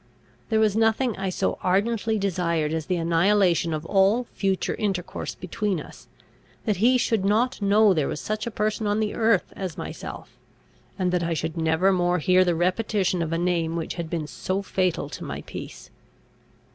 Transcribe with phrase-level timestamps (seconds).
[0.49, 5.79] There was nothing I so ardently desired as the annihilation of all future intercourse between
[5.79, 6.07] us,
[6.65, 10.39] that he should not know there was such a person on the earth as myself,
[10.97, 14.25] and that I should never more hear the repetition of a name which had been
[14.25, 15.91] so fatal to my peace.